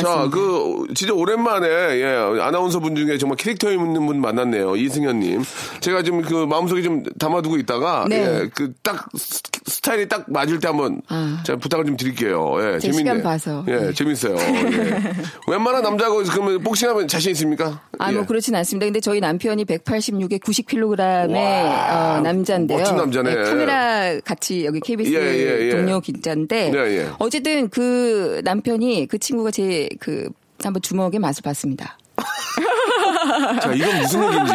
[0.00, 4.76] 자, 그, 진짜 오랜만에, 예, 아나운서 분 중에 정말 캐릭터 있는 분 만났네요.
[4.76, 5.42] 이승현님.
[5.80, 8.16] 제가 지금 그 마음속에 좀 담아두고 있다가, 네.
[8.42, 11.42] 예, 그 딱, 스- 스타일이 딱 맞을 때 한번, 아.
[11.46, 12.54] 제가 부탁을 좀 드릴게요.
[12.60, 12.98] 예, 제 재밌네.
[12.98, 13.64] 시간 봐서.
[13.68, 13.92] 예, 네.
[13.92, 14.36] 재밌어요.
[14.36, 15.12] 예.
[15.48, 17.82] 웬만한 남자하고 그러면 복싱하면 자신 있습니까?
[17.98, 18.26] 아, 뭐 예.
[18.26, 18.86] 그렇진 않습니다.
[18.86, 22.78] 근데 저희 남편이 186에 90kg의 와, 어, 남자인데요.
[22.78, 23.34] 멋진 남자네.
[23.34, 25.70] 네, 카메라 같이 여기 KBS 예, 예, 예.
[25.70, 27.08] 동료 기자인데 예, 예.
[27.18, 30.28] 어쨌든 그 남편이 그 친구가 제 그
[30.62, 31.96] 한번 주먹의 맛을 봤습니다.
[33.62, 34.52] 자, 이건 무슨 얘기인지.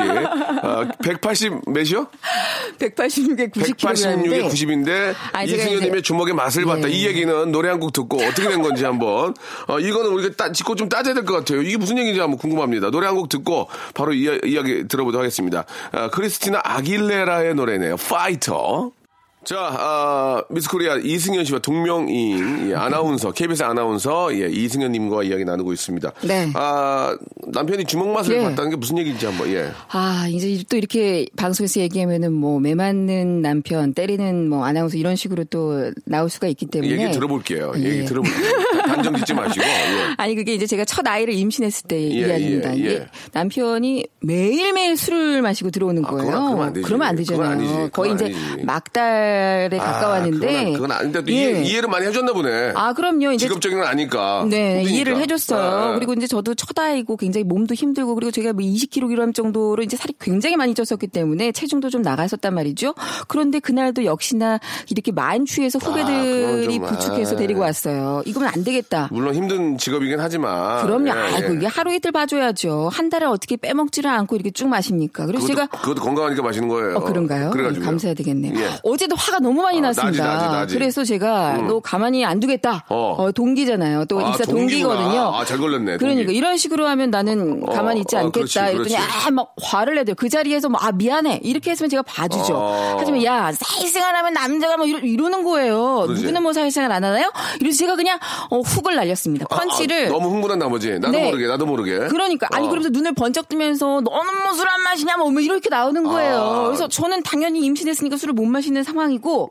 [0.61, 2.07] 아, 180 몇이요?
[2.79, 6.87] 186에 186에 90kg인데 90인데 아니, 제가 이승현님의 주먹의 맛을 봤다.
[6.89, 6.93] 예.
[6.93, 9.33] 이 얘기는 노래 한 곡 듣고 어떻게 된 건지 한번
[9.67, 11.61] 어, 이거는 우리가 따, 짚고 좀 따져야 될 것 같아요.
[11.61, 12.91] 이게 무슨 얘기인지 한번 궁금합니다.
[12.91, 15.65] 노래 한 곡 듣고 바로 이야, 이야기 들어보도록 하겠습니다.
[15.91, 17.97] 아, 크리스티나 아길레라의 노래네요.
[17.97, 18.91] 파이터.
[19.45, 25.43] 자, 아, 미스 코리아 이승현 씨와 동명이인 예, 아나운서, KBS 아나운서 예, 이승현 님과 이야기
[25.43, 26.13] 나누고 있습니다.
[26.21, 26.49] 네.
[26.53, 28.43] 아, 남편이 주먹 맛을 예.
[28.43, 29.69] 봤다는 게 무슨 얘기인지 한번, 예.
[29.89, 35.43] 아, 이제 또 이렇게 방송에서 얘기하면은 뭐, 매 맞는 남편, 때리는 뭐, 아나운서 이런 식으로
[35.45, 36.91] 또 나올 수가 있기 때문에.
[36.91, 37.73] 얘기 들어볼게요.
[37.75, 37.83] 예.
[37.83, 38.53] 얘기 들어볼게요.
[38.87, 39.65] 단정 짓지 마시고.
[39.65, 40.13] 예.
[40.17, 42.77] 아니 그게 이제 제가 첫 아이를 임신했을 때 이야기입니다.
[42.77, 42.79] 예, 예.
[42.79, 46.31] 이게 남편이 매일매일 술을 마시고 들어오는 아, 거예요.
[46.31, 47.27] 그건- 그건 안 되지.
[47.27, 47.57] 그러면 안.
[47.57, 47.89] 되잖아요.
[47.89, 48.33] 거의 이제.
[48.63, 50.47] 막달 에 가까웠는데.
[50.47, 51.35] 아, 그건, 그건 아닌데 또 예.
[51.35, 52.73] 이해, 이해를 많이 해줬나 보네.
[52.75, 53.31] 아, 그럼요.
[53.31, 54.45] 이제 직업적인 건 아니까.
[54.49, 54.91] 네, 힘드니까.
[54.91, 55.61] 이해를 해줬어요.
[55.61, 59.97] 아, 그리고 이제 저도 첫 아이고 굉장히 몸도 힘들고 그리고 제가 뭐 20kg 정도로 이제
[59.97, 62.93] 살이 굉장히 많이 쪘었기 때문에 체중도 좀 나갔었단 말이죠.
[63.27, 67.37] 그런데 그날도 역시나 이렇게 만취해서 후배들이 좀, 부축해서 아.
[67.37, 68.23] 데리고 왔어요.
[68.25, 69.09] 이거면 안 되겠다.
[69.11, 70.85] 물론 힘든 직업이긴 하지만.
[70.85, 71.07] 그럼요.
[71.07, 71.57] 예, 아이고 예.
[71.57, 72.89] 이게 하루 이틀 봐줘야죠.
[72.91, 75.25] 한 달을 어떻게 빼먹지를 않고 이렇게 쭉 마십니까?
[75.25, 76.97] 그래서 그것도, 제가 그것도 건강하니까 마시는 거예요.
[76.97, 77.51] 어, 그런가요?
[77.51, 77.81] 그래가지고.
[77.81, 78.59] 네, 감사해야 되겠네요.
[78.59, 78.69] 예.
[78.83, 80.23] 어제도 화가 너무 많이 아, 났습니다.
[80.25, 80.75] 나지, 나지, 나지.
[80.75, 82.85] 그래서 제가 너 가만히 안 두겠다.
[82.89, 83.15] 어.
[83.17, 84.05] 어, 동기잖아요.
[84.05, 84.93] 또 아, 입사 동기구나.
[84.95, 85.35] 동기거든요.
[85.35, 86.37] 아, 잘 걸렸네, 그러니까 동기.
[86.37, 88.71] 이런 식으로 하면 나는 어, 가만히 있지 어, 않겠다.
[88.73, 88.97] 그렇지.
[88.97, 90.15] 아, 막 화를 내더라고요.
[90.15, 91.39] 그 자리에서 뭐, 아, 미안해.
[91.43, 92.53] 이렇게 했으면 제가 봐주죠.
[92.55, 92.95] 어.
[92.99, 96.03] 하지만 야, 사회생활 하면 남자가 뭐 이러, 이러는 거예요.
[96.05, 96.21] 그러지.
[96.21, 97.31] 누구는 뭐 사회생활 안 하나요?
[97.61, 99.45] 이래서 제가 그냥 어, 훅을 날렸습니다.
[99.47, 100.07] 펀치를.
[100.07, 100.91] 아, 너무 흥분한 나머지.
[100.99, 101.25] 나도 네.
[101.25, 101.99] 모르게, 나도 모르게.
[102.07, 102.69] 그러니까 아니 어.
[102.69, 106.35] 그러면서 눈을 번쩍 뜨면서 너는 뭐 술 안 마시냐 뭐 이렇게 나오는 거예요.
[106.37, 106.63] 아.
[106.67, 109.49] 그래서 저는 당연히 임신했으니까 술을 못 마시는 상황이 고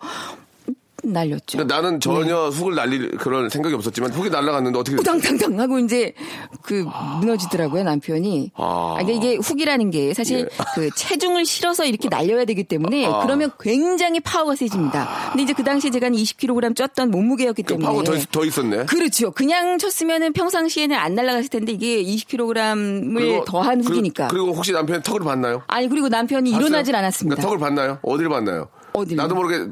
[1.05, 1.59] 날렸죠.
[1.59, 4.96] 근데 나는 전혀 훅을 날릴 그런 생각이 없었지만 훅이 날아갔는데 어떻게?
[4.98, 6.14] 우당탕탕 하고 이제
[6.62, 6.87] 그
[7.20, 8.53] 무너지더라고요 남편이.
[8.55, 8.94] 아.
[8.98, 10.46] 아, 이게- 이게 훅이라는 게 사실 예.
[10.77, 13.18] 그 체중을 실어서 이렇게 날려야 되기 때문에 아.
[13.25, 15.09] 그러면 굉장히 파워가 세집니다.
[15.31, 18.44] 근데 이제 그 당시에 제가 한 20kg 쪘던 몸무게였기 그 때문에 파워 더, 있- 더
[18.44, 18.85] 있었네.
[18.87, 19.33] 그렇죠.
[19.33, 24.29] 그냥 쳤으면은 평상시에는 안 날아갔을 텐데 이게 20kg을 그리고- 더한 그리고- 훅이니까.
[24.29, 25.62] 그리고 혹시 남편이 턱을 봤나요?
[25.66, 26.96] 아니 그리고 남편이 일어나질 봤어요?
[26.98, 27.35] 않았습니다.
[27.35, 27.98] 그러니까 턱을 봤나요?
[28.03, 28.68] 어디를 봤나요?
[28.92, 29.16] 어디를?
[29.22, 29.70] 나도 모르게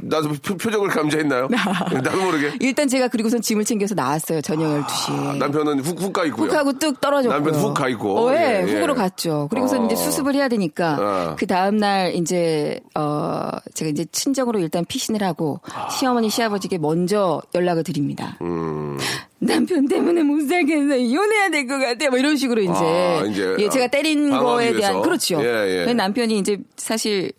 [0.00, 1.48] 나도 표, 표정을 감지했나요?
[1.50, 2.52] 나도 모르게.
[2.60, 4.40] 일단 제가 그리고선 짐을 챙겨서 나왔어요.
[4.42, 5.36] 저녁 12시에.
[5.38, 6.46] 남편은 훅훅 가 있고요.
[6.46, 7.34] 훅 하고 뚝 떨어졌고.
[7.34, 8.16] 남편 훅가 있고.
[8.28, 8.72] 어, 예, 예, 예.
[8.74, 9.48] 훅으로 갔죠.
[9.50, 9.84] 그리고서 어.
[9.86, 10.96] 이제 수습을 해야 되니까
[11.32, 11.36] 어.
[11.36, 17.82] 그 다음 날 이제 어 제가 이제 친정으로 일단 피신을 하고 시어머니 시아버지께 먼저 연락을
[17.82, 18.36] 드립니다.
[18.42, 18.96] 음.
[19.40, 22.08] 남편 때문에 못 살겠어 이혼해야 될 것 같아.
[22.08, 24.78] 뭐 이런 식으로 이제, 아, 이제, 예, 제가 때린 거에 위해서.
[24.80, 25.40] 대한 그렇죠.
[25.40, 25.74] 예, 예.
[25.84, 27.30] 그래서 남편이 이제 사실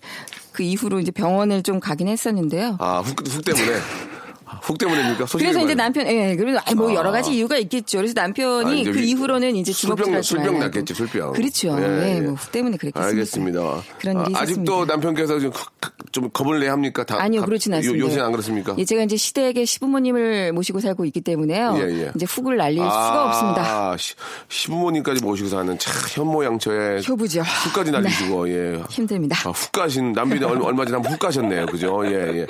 [0.51, 2.77] 그 이후로 이제 병원을 좀 가긴 했었는데요.
[2.79, 3.77] 아, 훅, 훅 때문에.
[4.63, 5.25] 훅 때문입니까?
[5.31, 5.75] 그래서 이제?
[5.75, 6.95] 남편, 예, 그래서 아이, 뭐 아.
[6.95, 7.99] 여러 가지 이유가 있겠죠.
[7.99, 10.59] 그래서 남편이 아, 그 위- 이후로는 이제 주먹질하지 술병.
[10.59, 11.33] 났겠지, 술병.
[11.33, 11.77] 그렇죠.
[11.79, 12.21] 예, 예, 예.
[12.21, 13.07] 뭐 때문에 그랬겠습니다.
[13.09, 13.59] 알겠습니다.
[13.99, 14.73] 그런 일이 아, 있었습니다.
[14.73, 15.51] 아직도 남편께서 좀,
[16.11, 17.03] 좀 겁을 내 합니까?
[17.03, 18.05] 다, 아니요, 가- 그렇진 요- 않습니다.
[18.05, 18.75] 요새는 안 그렇습니까?
[18.77, 21.75] 예, 제가 이제 시댁에 시부모님을 모시고 살고 있기 때문에요.
[21.77, 22.11] 예, 예.
[22.15, 23.61] 이제 훅을 날릴 수가 없습니다.
[23.91, 24.15] 아, 시,
[24.47, 27.41] 시부모님까지 모시고 사는 참 현모양처에 효부죠.
[27.41, 28.83] 훅까지 날리시고 예.
[28.89, 29.37] 힘듭니다.
[29.47, 31.65] 아, 훅 가신 남편이 얼- 얼마 전에 훅 가셨네요.
[31.67, 32.01] 그죠?
[32.05, 32.47] 예, 예.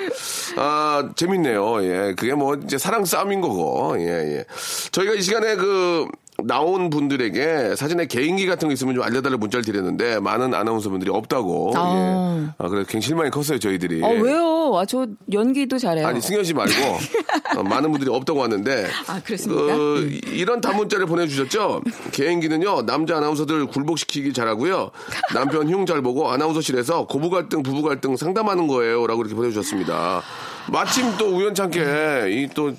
[0.56, 1.82] 아, 재밌네요.
[1.84, 2.14] 예.
[2.16, 3.96] 그게 뭐 이제 사랑 싸움인 거고.
[3.98, 4.04] 예,
[4.38, 4.44] 예.
[4.92, 6.06] 저희가 이 시간에 그
[6.44, 11.72] 나온 분들에게 사진에 개인기 같은 거 있으면 좀 알려달라고 문자를 드렸는데 많은 아나운서분들이 없다고.
[11.76, 11.94] 아.
[11.94, 12.50] 예.
[12.58, 14.02] 아, 그래서 굉장히 실망이 컸어요, 저희들이.
[14.02, 14.76] 어, 왜요?
[14.78, 16.06] 아, 저 연기도 잘해요.
[16.06, 16.72] 아니 승현 씨 말고
[17.58, 19.76] 어, 많은 분들이 없다고 왔는데 아, 그렇습니까?
[19.76, 21.82] 그, 이런 단문자를 보내주셨죠.
[22.12, 24.90] 개인기는요 남자 아나운서들 굴복시키기 잘하고요
[25.34, 30.22] 남편 흉 잘 보고 아나운서실에서 고부 갈등 부부 갈등 상담하는 거예요라고 이렇게 보내주셨습니다.
[30.70, 32.72] 마침 또 우연찮게 이 또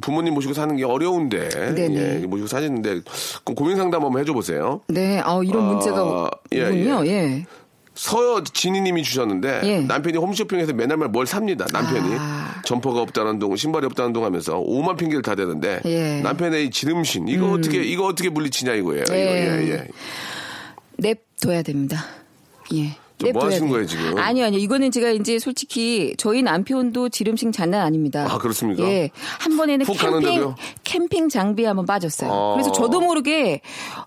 [0.00, 2.22] 부모님 모시고 사는 게 어려운데 네네.
[2.22, 3.00] 예, 모시고 사시는데
[3.44, 4.80] 그 고민 상담 한번 해줘보세요.
[4.88, 7.06] 네, 아, 이런 아, 문제가 예, 오군요.
[7.06, 7.44] 예.
[7.94, 9.80] 서진희님이 주셨는데 예.
[9.80, 11.66] 남편이 홈쇼핑에서 맨날 뭘 삽니다.
[11.72, 12.62] 남편이 아.
[12.64, 16.18] 점퍼가 없다는 동, 신발이 없다는 동 하면서 오만 핑계를 다 대는데 예.
[16.18, 16.22] 음.
[16.22, 19.02] 남편의 이 지름신 이거 어떻게 이거 어떻게 물리치냐 이거예요.
[19.04, 19.20] 이거, 예.
[19.20, 19.88] 예, 예.
[20.96, 22.02] 냅둬야 됩니다.
[22.74, 22.96] 예.
[23.26, 23.68] 냅둬야 하시는.
[23.68, 24.18] 거예요, 지금?
[24.18, 24.60] 아니요, 아니요.
[24.60, 28.26] 이거는 제가 이제 솔직히 저희 남편도 지름식 장난 아닙니다.
[28.28, 28.82] 아, 그렇습니까?
[28.84, 29.10] 예.
[29.40, 30.54] 한 번에는 훅 캠핑, 가는데도요?
[30.84, 32.30] 캠핑 장비에 한번 빠졌어요.
[32.32, 32.52] 아.
[32.54, 33.60] 그래서 저도 모르게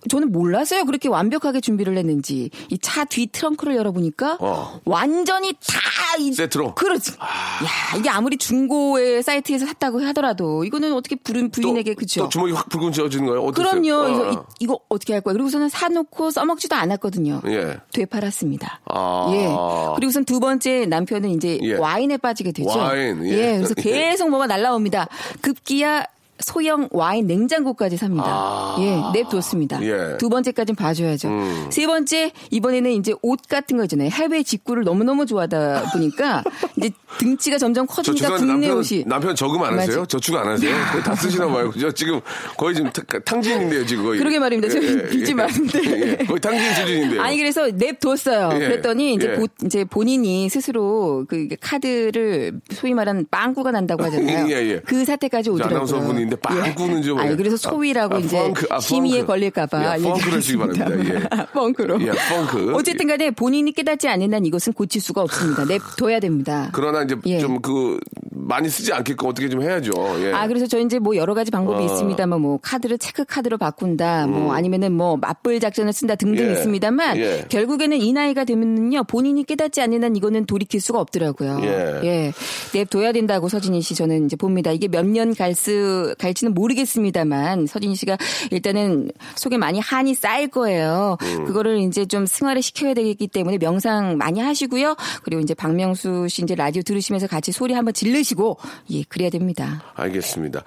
[0.10, 0.86] 저는 몰랐어요.
[0.86, 2.50] 그렇게 완벽하게 준비를 했는지.
[2.70, 4.80] 이 차 뒤 트렁크를 열어보니까 어.
[4.86, 6.76] 완전히 다 이, 세트로?
[6.76, 7.12] 그렇지.
[7.14, 12.22] 야, 이게 아무리 중고의 사이트에서 샀다고 하더라도 이거는 어떻게 부른 부인에게 또, 그죠?
[12.24, 13.52] 또 주먹이 확 붉은 지어지는 거예요?
[13.52, 13.94] 그럼요.
[13.94, 15.34] 아, 그래서 이, 이거 어떻게 할 거야?
[15.34, 17.42] 그리고서는 사놓고 써먹지도 않았거든요.
[17.48, 17.78] 예.
[17.94, 18.82] 되팔았습니다.
[18.86, 19.05] 아.
[19.34, 19.96] 예.
[19.96, 21.74] 그리고선 두 번째 남편은 이제 예.
[21.76, 22.78] 와인에 빠지게 되죠.
[22.78, 23.58] 와인, 예.
[23.58, 23.82] 그래서 예.
[23.82, 25.08] 계속 뭐가 날라옵니다.
[25.42, 26.06] 급기야
[26.40, 28.26] 소형 와인 냉장고까지 삽니다.
[28.28, 28.76] 아.
[28.80, 29.82] 예, 냅뒀습니다.
[29.84, 30.18] 예.
[30.18, 31.30] 두 번째까지는 봐줘야죠.
[31.30, 31.68] 음.
[31.72, 34.10] 세 번째, 이번에는 이제 옷 같은 거 있잖아요.
[34.10, 36.44] 해외 직구를 너무 너무 좋아하다 보니까
[36.78, 39.04] 이제 등치가 점점 저 커지니까 국내 남편, 옷이.
[39.06, 40.00] 남편 저금 안 하세요?
[40.00, 40.06] 맞아.
[40.08, 40.76] 저축 안 하세요?
[41.04, 41.72] 다 쓰시나 봐요.
[41.80, 42.20] 저 지금
[42.58, 44.20] 거의 지금 탕- 탕진인데요, 지금 거의.
[44.20, 44.74] 그러게 말입니다.
[44.74, 45.80] 저희 빚이 많은데.
[46.20, 47.22] 예, 거의 탕진 수준인데요.
[47.22, 48.50] 아니 그래서 냅뒀어요.
[48.56, 48.60] 예.
[48.60, 49.36] 그랬더니 이제, 예.
[49.36, 54.48] 보- 이제 본인이 스스로 그 카드를 소위 말하는 빵꾸가 난다고 하잖아요.
[54.52, 54.80] 예, 예.
[54.86, 56.25] 그 사태까지 저 오더라고요.
[56.30, 57.20] 분인데 빵꾸는 좀.
[57.20, 59.28] 아니 그래서 소위라고 아, 이제 펑크, 아, 심의에 펑크.
[59.28, 60.90] 걸릴까봐 예, 펑크를 하시기 바랍니다.
[60.92, 61.46] 예.
[61.54, 62.02] 펑크로.
[62.02, 62.74] 예, 펑크.
[62.76, 65.66] 어쨌든 간에 본인이 깨닫지 않는 한 이것은 고칠 수가 없습니다.
[65.66, 66.70] 냅둬야 됩니다.
[66.74, 67.40] 그러나 이제 예.
[67.40, 68.00] 좀그
[68.38, 69.92] 많이 쓰지 않게끔 어떻게 좀 해야죠.
[70.20, 70.34] 예.
[70.34, 71.86] 아, 그래서 저 이제 뭐 여러 가지 방법이 어.
[71.86, 76.52] 있습니다만 뭐 카드를 체크 카드로 바꾼다, 뭐 아니면은 뭐 맞불 작전을 쓴다 등등 예.
[76.54, 77.46] 있습니다만 예.
[77.50, 81.60] 결국에는 이 나이가 되면은요 본인이 깨닫지 않는 한 이거는 돌이킬 수가 없더라고요.
[82.04, 82.34] 예.
[82.74, 84.72] 냅둬야 된다고 서진희 씨 저는 이제 봅니다.
[84.72, 88.18] 이게 몇 년 갈수 갈지는 모르겠습니다만 서진희 씨가
[88.52, 91.18] 일단은 속에 많이 한이 쌓일 거예요.
[91.22, 91.46] 음.
[91.46, 94.96] 그거를 이제 좀 승화를 시켜야 되기 때문에 명상 많이 하시고요.
[95.24, 98.58] 그리고 이제 박명수 씨 이제 라디오 들으시면서 같이 소리 한번 지르 시고
[98.92, 99.82] 예 그래야 됩니다.
[99.96, 100.64] 알겠습니다.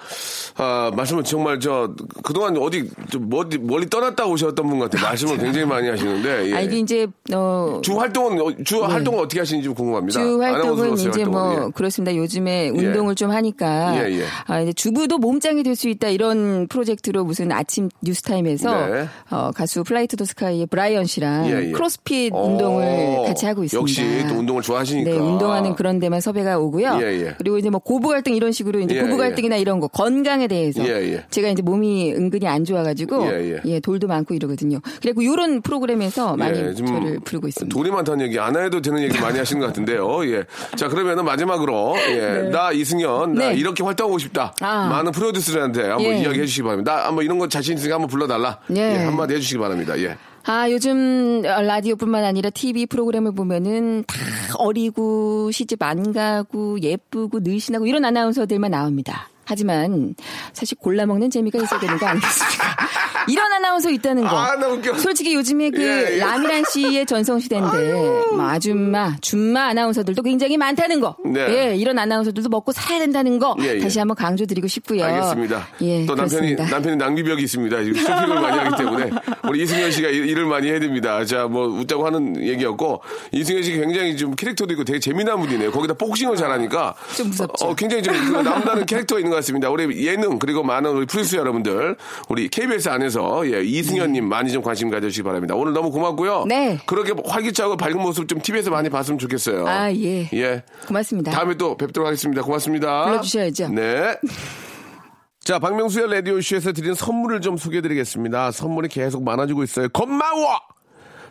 [0.57, 1.93] 아, 말씀은 정말 저,
[2.23, 5.03] 그동안 어디, 좀 멀리, 멀리 떠났다 오셨던 분 같아요.
[5.03, 6.51] 말씀을 굉장히 많이 하시는데.
[6.51, 6.55] 예.
[6.55, 10.21] 아, 이게 이제, 어, 주 활동은, 어, 주 활동은 어떻게 하시는지 좀 궁금합니다.
[10.21, 11.71] 주 활동은 이제 활동은, 뭐 예.
[11.75, 12.17] 그렇습니다.
[12.17, 14.25] 요즘에 운동을 좀 하니까 예, 예.
[14.47, 19.09] 아, 이제 주부도 몸짱이 될 수 있다 이런 프로젝트로 무슨 아침 뉴스타임에서 네.
[19.31, 21.71] 어, 가수 플라이 투 더 스카이의 브라이언 씨랑 예, 예.
[21.73, 23.81] 크로스핏 오, 운동을 같이 하고 있습니다.
[23.81, 25.09] 역시 또 운동을 좋아하시니까.
[25.11, 27.01] 네, 운동하는 그런 데만 섭외가 오고요.
[27.49, 27.59] 예, 예.
[27.59, 29.19] 그리고 이제 뭐 고부 갈등 이런 식으로 이제 예, 고부 예.
[29.19, 31.25] 갈등이나 이런 거 건강에 대해서 예, 예.
[31.31, 33.81] 제가 이제 몸이 은근히 안 좋아가지고 예, 예.
[33.81, 34.81] 돌도 많고 이러거든요.
[35.01, 37.75] 그리고 이런 프로그램에서 많이 예, 저를 부르고 있습니다.
[37.75, 40.25] 돈이 많다는 얘기 안 해도 되는 얘기 많이 하시는 것 같은데요.
[40.31, 40.45] 예.
[40.77, 42.51] 자, 그러면은 마지막으로, 예.
[42.51, 43.55] 나 이승현, 나 네.
[43.57, 44.55] 이렇게 활동하고 싶다.
[44.61, 44.89] 아.
[44.89, 46.21] 많은 프로듀서들한테 한번 예.
[46.21, 46.97] 이야기해 주시기 바랍니다.
[46.97, 48.59] 나 한번 이런 거 자신 있으니까 한번 불러달라.
[48.77, 48.81] 예.
[48.81, 49.99] 예, 한마디 해 주시기 바랍니다.
[49.99, 50.17] 예.
[50.51, 54.15] 아, 요즘 라디오뿐만 아니라 TV 프로그램을 보면은 다
[54.57, 59.29] 어리고 시집 안 가고 예쁘고 늘씬하고 이런 아나운서들만 나옵니다.
[59.45, 60.15] 하지만
[60.55, 62.65] 사실 골라 먹는 재미가 있어야 되는 거 아니겠습니까?
[63.29, 64.29] 이런 아나운서 있다는 거.
[64.29, 64.95] 아, 나 웃겨.
[64.99, 66.19] 솔직히 요즘에 그 예, 예.
[66.19, 67.93] 라미란 씨의 전성시대인데
[68.33, 71.17] 뭐 아줌마, 줌마 아나운서들도 굉장히 많다는 거.
[71.25, 71.41] 네.
[71.71, 73.79] 예, 이런 아나운서들도 먹고 살아야 된다는 거 예, 예.
[73.79, 75.05] 다시 한번 강조드리고 싶고요.
[75.05, 75.69] 알겠습니다.
[75.83, 76.65] 예, 또 남편이 그렇습니다.
[76.77, 77.85] 남편이 낭비벽이 있습니다.
[77.85, 79.11] 지금 쇼핑을 많이 하기 때문에
[79.49, 81.25] 우리 이승현 씨가 일- 일을 많이 해야 됩니다.
[81.25, 83.01] 자, 뭐 웃자고 하는 얘기였고
[83.33, 85.71] 이승현 씨 굉장히 좀 캐릭터도 있고 되게 재미난 분이네요.
[85.71, 87.67] 거기다 복싱을 잘하니까 좀 무섭죠.
[87.67, 89.71] 어, 굉장히 좀그 남다른 캐릭터가 있는 것 같습니다.
[89.71, 91.97] 우리 예능 그리고 많은 우리 프리스 여러분들
[92.29, 95.55] 우리 KBS 안에서 예, 이승현님 많이 좀 관심 가져주시기 바랍니다.
[95.55, 96.45] 오늘 너무 고맙고요.
[96.47, 96.79] 네.
[96.87, 99.67] 그렇게 활기차고 밝은 모습 좀 TV에서 많이 봤으면 좋겠어요.
[99.67, 100.29] 아, 예.
[100.33, 100.63] 예.
[100.87, 101.31] 고맙습니다.
[101.31, 102.43] 다음에 또 뵙도록 하겠습니다.
[102.43, 103.05] 고맙습니다.
[103.07, 103.69] 불러주셔야죠.
[103.69, 104.17] 네.
[105.43, 108.51] 자, 박명수의 라디오쇼에서 드린 선물을 좀 소개해드리겠습니다.
[108.51, 109.89] 선물이 계속 많아지고 있어요.
[109.89, 110.59] 고마워!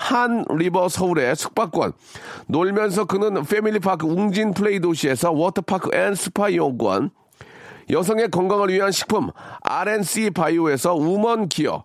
[0.00, 1.92] 한 리버 서울의 숙박권,
[2.46, 7.10] 놀면서 크는 패밀리파크 웅진 플레이 도시에서 워터파크 and 스파 이용권,
[7.90, 9.30] 여성의 건강을 위한 식품
[9.62, 11.84] RNC 바이오에서 우먼 기어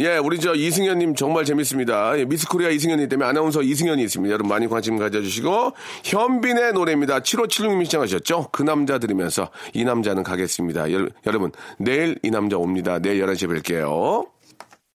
[0.00, 2.16] 예, 우리 저 이승현님 정말 재밌습니다.
[2.18, 4.32] 예, 미스코리아 이승현이 때문에 아나운서 이승현이 있습니다.
[4.32, 5.72] 여러분 많이 관심 가져주시고
[6.04, 7.18] 현빈의 노래입니다.
[7.20, 8.50] 7576님이 시청하셨죠?
[8.52, 10.92] 그 남자 들으면서 이 남자는 가겠습니다.
[10.92, 13.00] 여, 여러분 내일 이 남자 옵니다.
[13.00, 14.37] 내일 11시에 뵐게요.